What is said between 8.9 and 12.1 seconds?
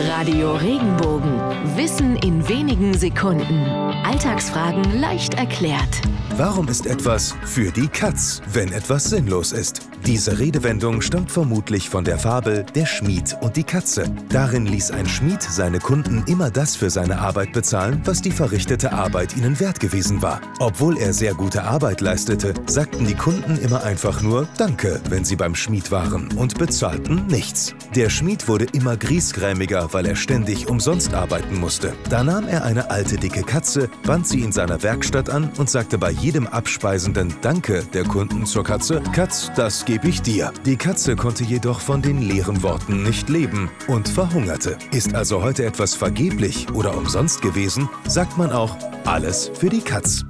sinnlos ist? Diese Redewendung stammt vermutlich von